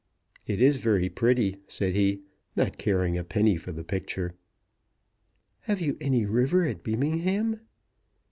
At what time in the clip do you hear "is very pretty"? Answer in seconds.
0.59-1.57